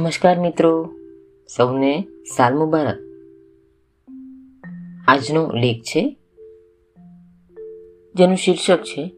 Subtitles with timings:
[0.00, 0.90] નમસ્કાર મિત્રો.
[1.56, 2.06] સૌને
[2.36, 2.98] સાલ મુબારક.
[5.08, 6.16] આજનો લેખ છે,
[8.14, 9.12] જેનું શીર્ષક છે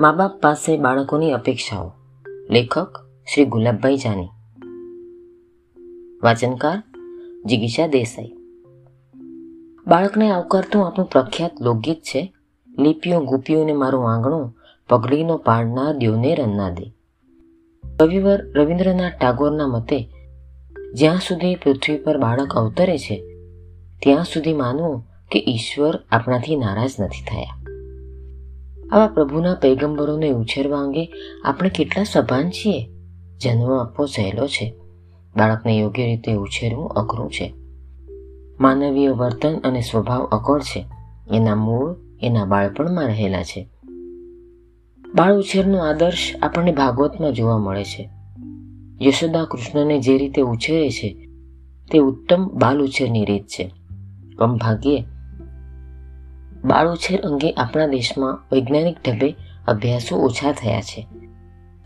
[0.00, 1.92] મા બાપ પાસે બાળકોની અપેક્ષાઓ.
[2.50, 2.96] લેખક
[3.34, 4.28] શ્રી ગુલાબભાઈ જાની.
[6.22, 6.82] વાચનકાર
[7.44, 8.32] જિગીશા દેસાઈ.
[9.86, 12.32] બાળકને આવકારતું આપણું પ્રખ્યાત લોકગીત છે,
[12.78, 14.56] લીપીઓ ગુપીઓને મારું આંગણું
[14.88, 17.01] પગડીનો પાડનાર દ્યોને રન્ના દે.
[18.02, 20.08] કવિવર રવિન્દ્રનાથ ટાગોરના મતે,
[20.94, 23.16] જ્યાં સુધી પૃથ્વી પર બાળક અવતરે છે,
[24.02, 27.64] ત્યાં સુધી માનવું કે ઈશ્વર આપણાથી નારાજ નથી થયા.
[28.92, 31.12] આવા પ્રભુના પૈગંબરોને ઉછેરવા અંગે
[31.44, 32.88] આપણે કેટલા સભાન છીએ?
[33.38, 34.74] જન્મ આપવો સહેલો છે.
[35.36, 37.54] બાળકને યોગ્ય રીતે ઉછેરવું અઘરું છે.
[38.60, 40.86] માનવીય વર્તન અને સ્વભાવ અકળ છે.
[41.36, 43.71] એના મૂળ, એના બાળપણમાં રહેલા છે.
[45.14, 48.08] બાળ ઉછેરનો આદર્શ આપણને ભાગવતમાં જોવા મળે છે.
[49.02, 51.28] યશોદા કૃષ્ણને જે રીતે ઉછેરે છે,
[51.92, 53.70] તે ઉત્તમ બાલ ઉછેરની રીત છે.
[54.38, 55.04] કમ ભાગ્યે,
[56.64, 59.34] બાળ ઉછેર અંગે આપણા દેશમાં વૈજ્ઞાનિક ઢબે
[59.68, 61.06] અભ્યાસો ઓછા થયા છે.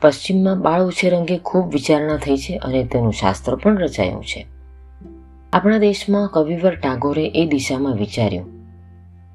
[0.03, 4.47] પશ્ચિમમાં બાળ ઉછેર અંગે ખૂબ વિચારણા થઈ છે અને તેનું શાસ્ત્ર પણ રચાયું છે.
[5.53, 8.47] આપણા દેશમાં કવિવર ટાગોરે એ દિશામાં વિચાર્યું.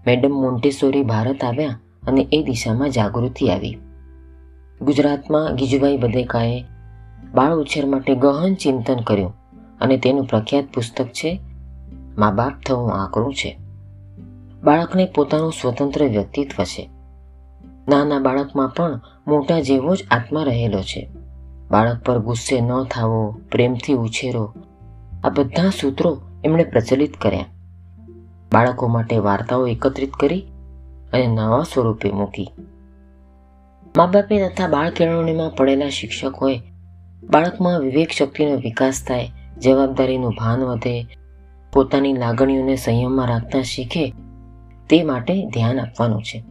[0.07, 3.77] મેડમ મોન્ટેસોરી ભારત આવ્યા અને એ દિશામાં જાગૃતિ આવી.
[4.81, 6.65] ગુજરાતમાં ગીજુભાઈ બધેકાએ
[7.33, 9.33] બાળ ઉછેર માટે ગહન ચિંતન કર્યું
[9.81, 11.39] અને તેનું પ્રખ્યાત પુસ્તક છે,
[12.17, 13.57] મા બાપ થવું આકરું છે.
[14.63, 16.89] બાળકને પોતાનું સ્વતંત્ર વ્યક્તિત્વ છે.
[17.89, 21.09] નાના બાળકમાં પણ મોટા જેવો જ આત્મા રહેલો છે.
[21.71, 24.53] બાળક પર ગુસ્સે ન થાવો, પ્રેમથી ઉછેરો,
[25.23, 27.45] આ બધા સૂત્રો એમણે પ્રચલિત કર્યા.
[28.53, 30.50] બાળકો માટે વાર્તાઓ એકત્રિત કરી
[31.13, 32.51] અને નવા સ્વરૂપે મૂકી.
[33.97, 36.61] મા બાપે તથા બાળ કેળવણીમાં પડેલા શિક્ષકોએ
[37.23, 41.07] બાળકમાં વિવેક શક્તિનો વિકાસ થાય, જવાબદારીનું ભાન વધે,
[41.73, 44.13] પોતાની લાગણીઓને સંયમમાં રાખતા શીખે,
[44.89, 46.43] તે માટે ધ્યાન આપવાનું છે.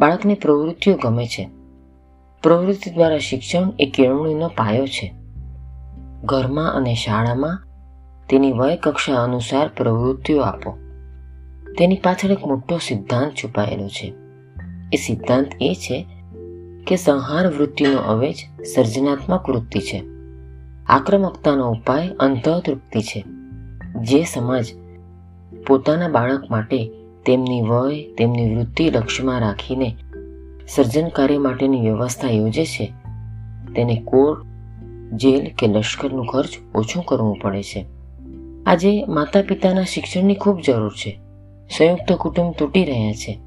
[0.00, 1.48] બાળકને પ્રવૃત્તિઓ ગમે છે.
[2.42, 5.14] પ્રવૃત્તિ દ્વારા શિક્ષણ એ કેળવણીનો પાયો છે.
[6.24, 7.64] ઘરમાં અને શાળામાં
[8.28, 10.87] તેની વય કક્ષા અનુસાર પ્રવૃત્તિઓ આપો.
[11.78, 14.14] તેની પાછળ એક મોટો સિદ્ધાંત છુપાયેલો છે.
[14.92, 16.06] એ સિદ્ધાંત એ છે
[16.86, 18.34] કે સંહાર વૃત્તિનો અવેજ
[18.74, 20.02] સર્જનાત્મક વૃત્તિ છે.
[20.86, 23.24] આક્રમકતાનો ઉપાય અંતઃતૃપ્તિ છે.
[24.00, 24.64] જે સમાજ
[25.66, 26.90] પોતાના બાળક માટે
[27.26, 29.96] તેમની વય, તેમની વૃત્તિ લક્ષ્યમાં રાખીને
[30.68, 32.92] સર્જન કાર્ય માટેની વ્યવસ્થા યોજે છે,
[33.74, 34.42] તેને કોર્ટ
[35.12, 37.86] જેલ કે લશ્કરનું ખર્ચ ઓછું કરવું પડે છે.
[38.66, 41.20] આજે માતા પિતાના શિક્ષણની ખૂબ જરૂર છે.
[41.76, 43.38] સંયુક્ત કુટુંબ તૂટી રહ્યા છે.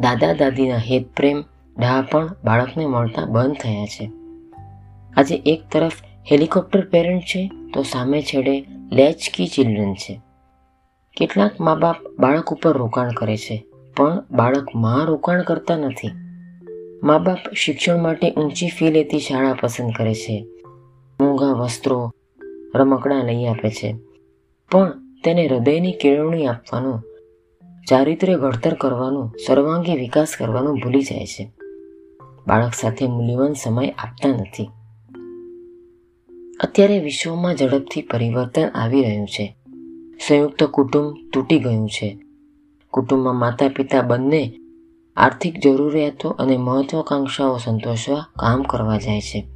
[0.00, 1.42] દાદા દાદીના હેત પ્રેમ
[2.10, 4.10] પણ બાળકને મળતા બંધ થયા છે.
[5.16, 5.92] આજે એક તરફ
[6.32, 10.20] હેલિકોપ્ટર પેરેન્ટ છે તો સામે છેડે લેચ કી ચિલ્ડ્રન છે.
[11.16, 13.64] કેટલાક મા બાપ બાળક ઉપર રોકાણ કરે છે,
[13.96, 16.10] પણ બાળકમાં રોકાણ કરતા નથી.
[17.02, 20.46] મા બાપ શિક્ષણ માટે ઊંચી ફી લેતી શાળા પસંદ કરે છે.
[21.20, 22.10] મોંઘા વસ્ત્રો,
[22.74, 23.96] રમકડા લઈ આપે છે.
[24.70, 24.92] પણ
[25.24, 27.02] તેને હૃદયની કેળવણી આપવાનું,
[27.88, 31.52] ચારિત્ર્ય ઘડતર કરવાનું, સર્વાંગી વિકાસ કરવાનું ભૂલી જાય છે.
[32.48, 34.70] બાળક સાથે મૂલ્યવાન સમય આપતા નથી.
[36.60, 39.56] અત્યારે વિશ્વમાં ઝડપથી પરિવર્તન આવી રહ્યું છે.
[40.28, 42.18] સંયુક્ત કુટુંબ તૂટી ગયું છે.
[42.90, 44.52] કુટુંબમાં માતા પિતા બંને
[45.16, 49.46] આર્થિક જરૂરિયાતો અને મહત્વાકાંક્ષાઓ સંતોષવા કામ કરવા જાય છે.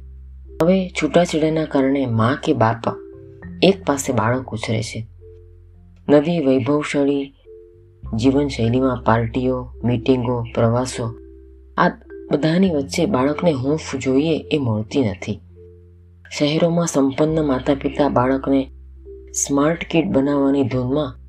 [0.61, 2.95] હવે છૂટાછેડાના કારણે મા કે બાપા
[3.63, 5.14] એક પાસે બાળક ઉછરે છે.
[6.09, 7.33] નવી વૈભવશાળી
[8.15, 11.15] જીવનશૈલીમાં પાર્ટીઓ, મીટિંગો, પ્રવાસો,
[11.77, 11.89] આ
[12.31, 15.39] બધાની વચ્ચે બાળકને હૂંફ જોઈએ એ મળતી નથી.
[16.37, 18.71] શહેરોમાં સંપન્ન માતા પિતા બાળકને
[19.33, 21.19] સ્માર્ટ કિડ બનાવવાની ધૂનમાં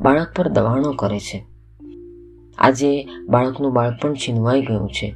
[0.00, 1.44] બાળક પર દબાણો કરે છે.
[2.58, 5.14] આજે બાળકનું બાળપણ છીનવાઈ ગયું છે.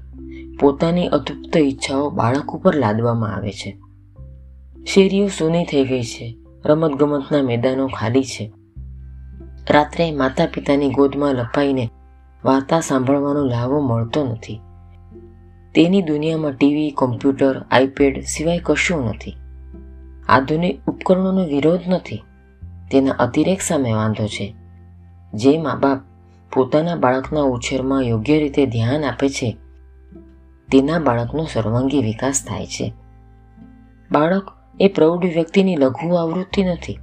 [0.60, 3.76] પોતાની અતૃપ્ત ઈચ્છાઓ બાળક ઉપર લાદવામાં આવે છે.
[4.86, 6.36] શેરીઓ સૂની થઈ ગઈ છે.
[6.66, 8.52] રમતગમતના મેદાનો ખાલી છે.
[9.70, 11.90] રાત્રે માતા પિતાની ગોદમાં લપાઈને
[12.44, 14.60] વાર્તા સાંભળવાનો લાવો મળતો નથી.
[15.74, 19.36] તેની દુનિયામાં ટીવી, કોમ્પ્યુટર, આઈપેડ સિવાય કશું નથી.
[20.28, 22.22] આધુનિક ઉપકરણોનો વિરોધ નથી.
[22.90, 24.54] તેના અતિરેક સામે વાંધો છે.
[25.34, 25.98] જે મા બાપ
[26.52, 29.56] પોતાના બાળકના ઉછેરમાં યોગ્ય રીતે ધ્યાન આપે છે,
[30.72, 32.92] તેના બાળકનો સર્વાંગી વિકાસ થાય છે.
[34.12, 34.46] બાળક
[34.80, 36.98] એ પ્રૌઢ વ્યક્તિની લઘુ આવૃત્તિ નથી.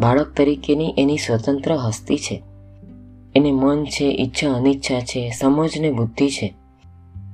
[0.00, 2.42] બાળક તરીકેની એની સ્વતંત્ર હસ્તી છે.
[3.36, 6.54] એને મન છે, ઈચ્છા, અનિચ્છા છે, સમજ ને બુદ્ધિ છે.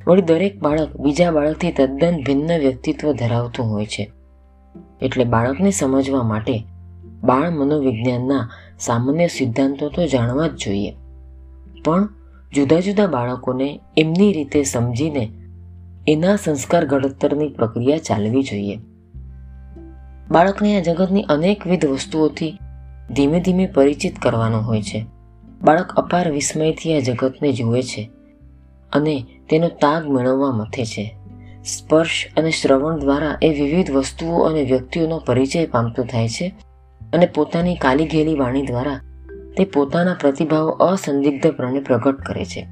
[0.06, 4.10] વળી દરેક બાળક બીજા બાળકથી તદ્દન ભિન્ન વ્યક્તિત્વ ધરાવતું હોય છે.
[5.02, 6.64] એટલે બાળકને સમજવા માટે
[7.22, 10.94] બાળ મનોવિજ્ઞાનના સામાન્ય સિદ્ધાંતો તો જાણવા જ જોઈએ.
[11.84, 12.08] પણ
[12.54, 15.30] જુદા જુદા બાળકોને એમની રીતે સમજીને
[16.08, 18.78] એના સંસ્કાર ઘડતરની પ્રક્રિયા ચાલવી જોઈએ.
[20.30, 22.58] બાળકને આ જગતની અનેકવિધ વસ્તુઓથી
[23.10, 25.06] ધીમે ધીમે પરિચિત કરવાનો હોય છે.
[25.62, 28.10] બાળક અપાર વિસ્મયથી આ જગતને જુએ છે
[28.92, 31.16] અને તેનો તાગ મેળવવા મથે છે.
[31.64, 36.54] સ્પર્શ અને શ્રવણ દ્વારા એ વિવિધ વસ્તુઓ અને વ્યક્તિઓનો પરિચય પામતો થાય છે
[37.12, 39.00] અને પોતાની કાલી ઘેલી વાણી દ્વારા
[39.56, 42.66] તે પોતાના પ્રતિભાવો અસંદિગ્ધપણે પ્રગટ કરે છે.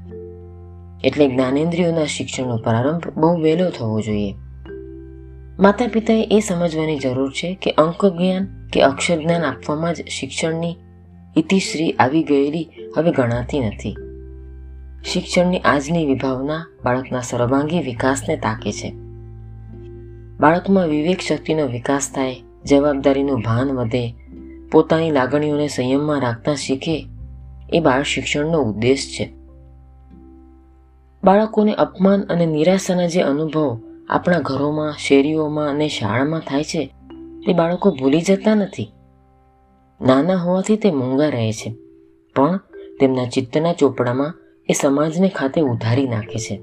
[1.03, 4.33] એટલે જ્ઞાનેન્દ્રિયોના શિક્ષણનો પ્રારંભ બહુ વહેલો થવો જોઈએ.
[5.59, 10.75] માતા પિતાએ એ સમજવાની જરૂર છે કે અંક જ્ઞાન કે અક્ષર જ્ઞાન આપવામાં જ શિક્ષણની
[11.37, 13.95] ઇતિશ્રી આવી ગયેલી હવે ગણાતી નથી.
[15.03, 18.93] શિક્ષણની આજની વિભાવના બાળકના સર્વાંગી વિકાસને તાકે છે.
[20.39, 22.35] બાળકમાં વિવેક શક્તિનો વિકાસ થાય,
[22.65, 24.15] જવાબદારીનું ભાન વધે,
[24.71, 27.07] પોતાની લાગણીઓને સંયમમાં રાખતા શીખે,
[27.73, 29.33] એ બાળ શિક્ષણનો ઉદ્દેશ છે.
[31.23, 33.79] બાળકોને અપમાન અને નિરાશાના જે અનુભવો
[34.09, 36.85] આપણા ઘરોમાં, શેરીઓમાં અને શાળામાં થાય છે,
[37.45, 38.91] તે બાળકો ભૂલી જતા નથી.
[40.01, 41.75] નાના હોવાથી તે મોંઘા રહે છે,
[42.35, 42.57] પણ
[42.99, 44.33] તેમના ચિત્તના ચોપડામાં
[44.69, 46.55] એ સમાજને ખાતે ઉધારી નાખે છે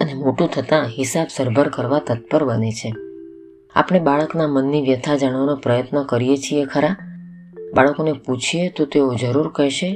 [0.00, 2.94] અને મોટું થતાં હિસાબ સરભર કરવા તત્પર બને છે.
[3.74, 6.96] આપણે બાળકના મનની વ્યથા જાણવાનો પ્રયત્ન કરીએ છીએ ખરા?
[7.74, 9.94] બાળકોને પૂછીએ તો તેઓ જરૂર કહેશે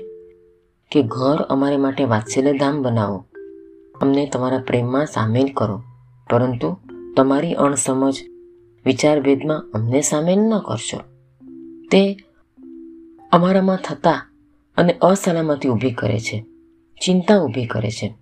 [0.90, 3.24] કે, ઘર અમારે માટે વાત્સલ્યધામ બનાવો.
[4.02, 5.82] અમને તમારા પ્રેમમાં સામેલ કરો.
[6.30, 6.76] પરંતુ
[7.16, 8.16] તમારી અણસમજ,
[8.86, 10.98] વિચારભેદમાં અમને સામેલ ન કરશો.
[11.90, 12.16] તે
[13.32, 14.30] અમારામાં થતા
[14.76, 16.44] અને અસલામતી ઊભી કરે છે,
[17.00, 18.14] ચિંતા ઊભી કરે છે.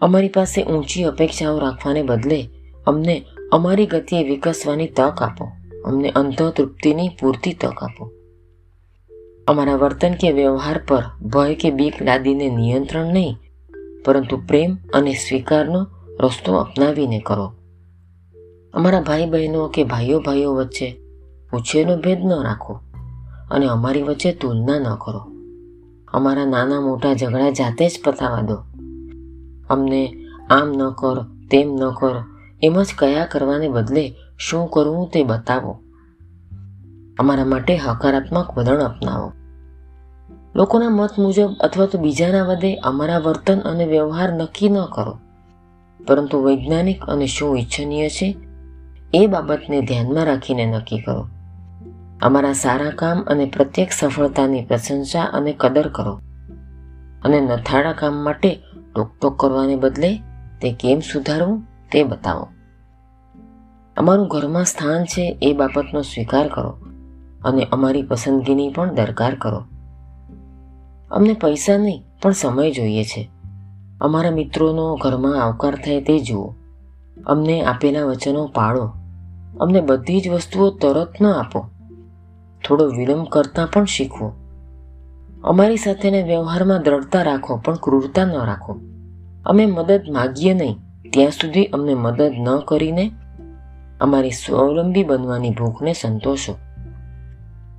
[0.00, 2.48] અમારી પાસે ઊંચી અપેક્ષાઓ રાખવાને બદલે
[2.86, 5.44] અમને અમારી ગતિએ વિકસવાની તક આપો,
[5.86, 8.10] અમને અંતતૃપ્તિની પૂરતી તક આપો.
[9.46, 13.36] અમારા વર્તન કે વ્યવહાર પર ભય કે બીક લાદીને નિયંત્રણ નહીં,
[14.04, 15.86] પરંતુ પ્રેમ અને સ્વીકારનો
[16.20, 17.52] રસ્તો અપનાવીને કરો.
[18.74, 21.00] અમારા ભાઈ બહેનો કે ભાઈઓ ભાઈઓ વચ્ચે
[21.52, 22.80] ઉછેરનો ભેદ ન રાખો
[23.50, 25.20] અને અમારી વચ્ચે તુલના ન કરો.
[26.12, 28.56] અમારા નાના મોટા ઝઘડા જાતે જ પતાવા દો.
[29.70, 30.14] અમને
[30.50, 32.22] આમ ન કર, તેમ ન કર,
[32.62, 35.80] એમ જ કયા કરવાને બદલે શું કરવું તે બતાવો.
[37.18, 39.32] અમારા માટે હકારાત્મક વલણ અપનાવો.
[40.56, 45.18] લોકોના મત મુજબ અથવા તો બીજાના વધે અમારા વર્તન અને વ્યવહાર નક્કી ન કરો.
[46.06, 48.36] પરંતુ વૈજ્ઞાનિક અને શું ઈચ્છનીય છે,
[49.14, 51.28] એ બાબતને ધ્યાનમાં રાખીને નક્કી કરો.
[52.22, 56.20] અમારા સારા કામ અને પ્રત્યેક સફળતાની પ્રશંસા અને કદર કરો.
[57.24, 58.58] અને નથાળા કામ માટે
[58.94, 60.16] ટોકટોક કરવાને બદલે
[60.62, 61.62] તે કેમ સુધારવું
[61.92, 62.48] તે બતાવો.
[63.96, 66.70] અમારું ઘરમાં સ્થાન છે એ બાબતનો સ્વીકાર કરો
[67.44, 69.64] અને અમારી પસંદગીની પણ દરકાર કરો.
[71.10, 73.30] અમને પૈસા નહીં, પણ સમય જોઈએ છે.
[74.00, 76.54] અમારા મિત્રોનો ઘરમાં આવકાર થાય તે જુઓ.
[77.26, 78.92] અમને આપેલા વચનો પાળો.
[79.60, 81.66] અમને બધી જ વસ્તુઓ તરત ન આપો.
[82.68, 84.32] થોડો વિલંબ કરતા પણ શીખવો.
[85.44, 88.80] અમારી સાથેને વ્યવહારમાં દ્રઢતા રાખો, પણ ક્રૂરતા ન રાખો.
[89.46, 90.78] અમે મદદ માગીએ નહીં.
[91.10, 93.12] ત્યાં સુધી અમને મદદ ન કરીને
[94.00, 96.56] અમારી સ્વાવલંબી બનવાની ભૂખને સંતોષો.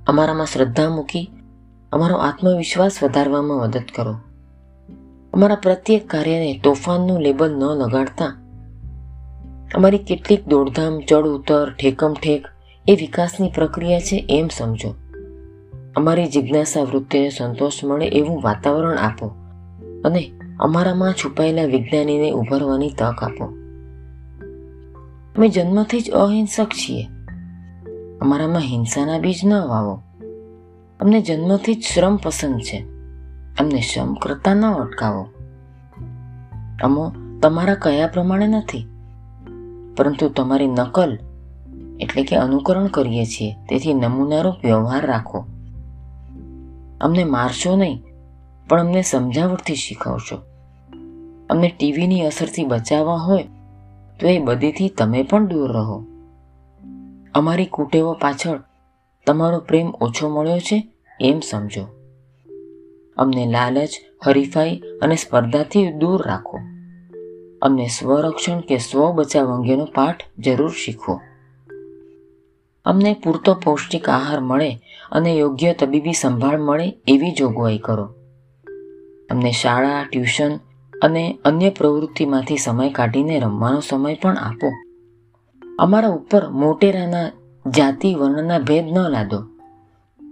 [0.08, 1.30] અમારામાં શ્રદ્ધા મૂકી,
[1.92, 4.14] અમારો આત્મવિશ્વાસ વધારવામાં મદદ કરો.
[5.36, 8.26] અમારા પ્રત્યેક કાર્યને તોફાનનું લેબલ ન લગાડતા
[9.74, 12.46] અમારી કેટલીક દોડધામ, ચડ ઉતર, ઠેકમ ઠેક
[12.88, 14.94] એ વિકાસની પ્રક્રિયા છે એમ સમજો.
[15.96, 19.26] અમારી જિજ્ઞાસા વૃત્તિને સંતોષ મળે એવું વાતાવરણ આપો
[20.04, 23.44] અને અમારામાં છુપાયેલા વિજ્ઞાનીને ઉભરવાની તક આપો.
[25.36, 27.06] અમે જન્મથી જ અહિંસક છીએ.
[28.20, 30.02] અમારામાં હિંસાના બીજ ન વાવો.
[31.00, 32.95] અમને જન્મથી જ શ્રમ પસંદ છે.
[33.60, 35.28] અમને શ્રમ કરતા ન અટકાવો.
[36.82, 38.86] અમો, તમારા કયા પ્રમાણે નથી?
[39.96, 41.18] પરંતુ તમારી નકલ
[42.00, 45.38] એટલે કે અનુકરણ કરીએ છીએ, તેથી નમૂનારૂપ વ્યવહાર રાખો.
[47.00, 48.02] અમને મારશો નહીં,
[48.68, 50.36] પણ અમને સમજાવટથી શીખવશો.
[51.50, 53.42] અમને ટીવીની અસરથી બચાવવા હોય,
[54.20, 56.04] તો એ બધીથી તમે પણ દૂર રહો.
[57.34, 58.60] અમારી કુટેવો પાછળ
[59.26, 61.95] તમારો પ્રેમ ઓછો મળ્યો છે, એમ સમજો.
[63.16, 63.90] અમને લાલચ,
[64.26, 66.58] હરીફાઈ અને સ્પર્ધાથી દૂર રાખો.
[67.62, 71.20] અમને સ્વરક્ષણ કે સ્વ બચાવ અંગેનો પાઠ જરૂર શીખવો
[72.84, 74.78] અમને પૂરતો પૌષ્ટિક આહાર મળે
[75.12, 78.04] અને યોગ્ય તબીબી સંભાળ મળે એવી જોગવાઈ કરો.
[79.30, 80.56] અમને શાળા, ટ્યુશન
[81.02, 84.72] અને અન્ય પ્રવૃત્તિમાંથી સમય કાઢીને રમવાનો સમય પણ આપો.
[85.78, 87.30] અમારા ઉપર મોટેરાના
[87.70, 89.55] જાતિ વર્ણના ભેદ ન લાદો.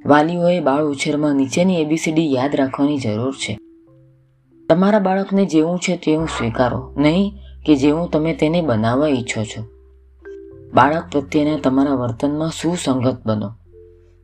[0.07, 3.59] વાલીઓએ બાળ ઉછેરમાં નીચેની એબીસીડી યાદ રાખવાની જરૂર છે.
[4.69, 7.33] તમારા બાળકને જેવું છે તેવું સ્વીકારો, નહીં
[7.67, 9.63] કે જેવું તમે તેને બનાવવા ઈચ્છો છો.
[10.75, 13.51] બાળક પ્રત્યેના તમારા વર્તનમાં સુસંગત બનો.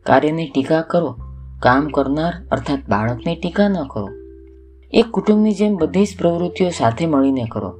[0.07, 1.17] કાર્યની ટીકા કરો,
[1.63, 4.09] કામ કરનાર અર્થાત બાળકની ટીકા ન કરો.
[4.93, 7.73] એક કુટુંબની જેમ બધી જ પ્રવૃત્તિઓ સાથે મળીને કરો.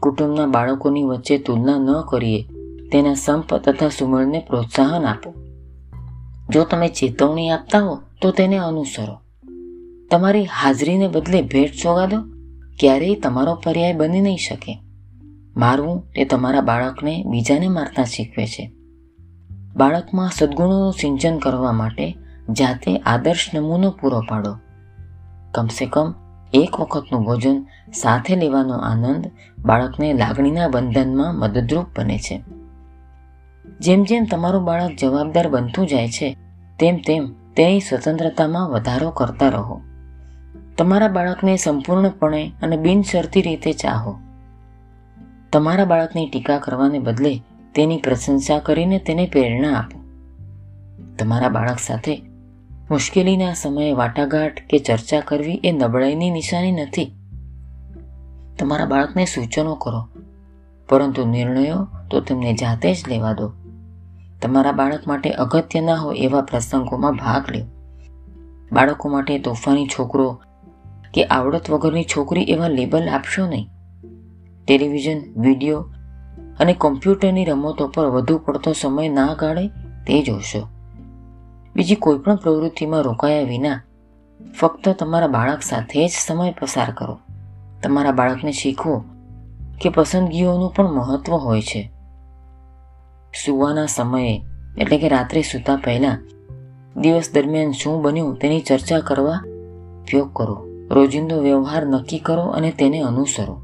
[0.00, 2.42] કુટુંબના બાળકોની વચ્ચે તુલના ન કરીએ,
[2.92, 5.47] તેના સંપ તથા સુમેળને પ્રોત્સાહન આપો.
[6.50, 9.20] જો તમે ચેતવણી આપતા હો, તો તેને અનુસરો.
[10.10, 12.20] તમારી હાજરીને બદલે ભેટ સોગાદો
[12.80, 14.78] ક્યારેય તમારો પર્યાય બની નહીં શકે.
[15.56, 18.72] મારવું તે તમારા બાળકને બીજાને મારતા શીખવે છે.
[19.76, 22.16] બાળકમાં સદગુણોનું સિંચન કરવા માટે
[22.50, 24.56] જાતે આદર્શ નમૂનો પૂરો પાડો.
[25.52, 26.14] કમસે કમ
[26.52, 32.44] એક વખતનું ભોજન સાથે લેવાનો આનંદ બાળકને લાગણીના બંધનમાં મદદરૂપ બને છે.
[33.80, 36.36] જેમ જેમ તમારું બાળક જવાબદાર બનતું જાય છે,
[36.78, 39.80] તેમ તેમ તેની સ્વતંત્રતામાં વધારો કરતા રહો.
[40.78, 44.18] તમારા બાળકને સંપૂર્ણપણે અને બિનશરતી રીતે ચાહો.
[45.52, 47.40] તમારા બાળકની ટીકા કરવાને બદલે
[47.74, 49.98] તેની પ્રશંસા કરીને તેને પ્રેરણા આપો.
[51.18, 52.22] તમારા બાળક સાથે
[52.90, 57.12] મુશ્કેલીના સમયે વાટાઘાટ કે ચર્ચા કરવી એ નબળાઈની નિશાની નથી.
[58.58, 60.08] તમારા બાળકને સૂચનો કરો,
[60.88, 63.52] પરંતુ નિર્ણયો તો તેમને જાતે જ લેવા દો.
[64.42, 67.66] તમારા બાળક માટે અગત્યના હોય એવા પ્રસંગોમાં ભાગ લ્યો.
[68.72, 70.40] બાળકો માટે તોફાની છોકરો
[71.14, 73.68] કે આવડત વગરની છોકરી એવા લેબલ આપશો નહીં.
[74.66, 75.84] ટેલિવિઝન, વીડિયો
[76.60, 79.68] અને કોમ્પ્યુટરની રમતો પર વધુ પડતો સમય ના ગાળે
[80.06, 80.68] તે જોશો.
[81.76, 83.82] બીજી કોઈ પણ પ્રવૃત્તિમાં રોકાયા વિના
[84.60, 87.18] ફક્ત તમારા બાળક સાથે જ સમય પસાર કરો.
[87.82, 89.04] તમારા બાળકને શીખવો
[89.80, 91.92] કે પસંદગીઓનું પણ મહત્વ હોય છે.
[93.44, 94.42] સુવાના સમયે,
[94.78, 96.18] એટલે કે રાત્રે સૂતા પહેલાં,
[97.00, 99.40] દિવસ દરમિયાન શું બન્યું તેની ચર્ચા કરવા
[100.02, 100.64] ઉપયોગ કરો.
[100.90, 103.60] રોજિંદો વ્યવહાર નક્કી કરો અને તેને અનુસરો.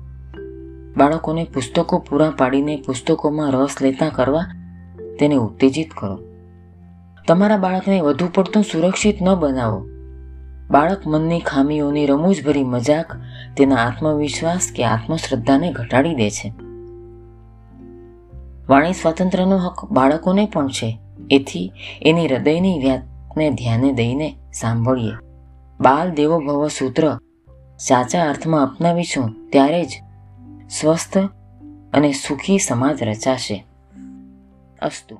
[0.97, 4.45] બાળકોને પુસ્તકો પૂરા પાડીને પુસ્તકોમાં રસ લેતા કરવા
[5.21, 6.19] તેને ઉત્તેજિત કરો.
[7.28, 9.87] તમારા બાળકને વધુ પડતું સુરક્ષિત ન બનાવો.
[10.71, 13.12] બાળક મનની ખામીઓની રમૂજભરી મજાક
[13.57, 16.63] તેના આત્મવિશ્વાસ કે આત્મશ્રદ્ધાને ઘટાડી દે છે.
[18.68, 20.99] વાણી સ્વાતંત્ર્યનો હક બાળકોને પણ છે.
[21.30, 25.12] એથી એની હૃદયની વ્યાતને ધ્યાને દઈને સાંભળીએ.
[25.80, 27.18] બાલ દેવો ભવ સૂત્ર
[27.78, 29.90] સાચા અર્થમાં અપનાવીશું ત્યારે જ
[30.71, 31.18] સ્વસ્થ
[31.92, 33.66] અને સુખી સમાજ રચાશે.
[34.83, 35.18] અસ્તુ.